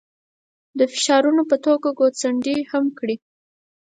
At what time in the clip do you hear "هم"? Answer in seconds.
2.71-2.85